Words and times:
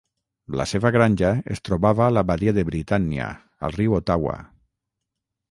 La 0.59 0.65
seva 0.69 0.91
granja 0.95 1.29
es 1.55 1.61
trobava 1.69 2.07
a 2.07 2.15
la 2.15 2.23
badia 2.31 2.55
de 2.59 2.65
Britannia, 2.71 3.29
al 3.69 3.77
riu 3.79 3.95
Ottawa. 4.01 4.35